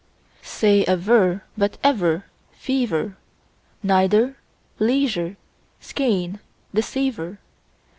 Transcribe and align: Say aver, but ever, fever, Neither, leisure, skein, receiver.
Say 0.41 0.83
aver, 0.87 1.43
but 1.55 1.77
ever, 1.83 2.25
fever, 2.53 3.17
Neither, 3.83 4.35
leisure, 4.79 5.37
skein, 5.79 6.39
receiver. 6.73 7.37